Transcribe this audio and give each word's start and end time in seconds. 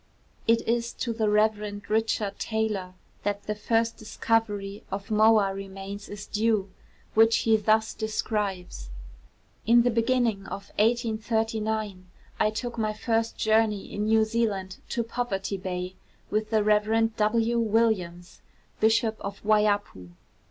It 0.47 0.67
is 0.67 0.93
to 0.93 1.13
the 1.13 1.29
Rev. 1.29 1.83
Richard 1.87 2.39
Taylor 2.39 2.95
that 3.21 3.43
the 3.43 3.53
first 3.53 3.97
discovery 3.97 4.83
of 4.89 5.11
moa 5.11 5.53
remains 5.53 6.09
is 6.09 6.25
due, 6.25 6.71
which 7.13 7.37
he 7.45 7.55
thus 7.55 7.93
describes: 7.93 8.89
'In 9.67 9.83
the 9.83 9.91
beginning 9.91 10.47
of 10.47 10.71
1839 10.79 12.07
I 12.39 12.49
took 12.49 12.79
my 12.79 12.93
first 12.93 13.37
journey 13.37 13.93
in 13.93 14.05
New 14.05 14.25
Zealand 14.25 14.79
to 14.89 15.03
Poverty 15.03 15.57
Bay 15.57 15.93
with 16.31 16.49
the 16.49 16.63
Rev. 16.63 17.15
W. 17.17 17.59
Williams 17.59 18.41
(Bishop 18.79 19.17
of 19.19 19.43
Waiapu). 19.43 20.13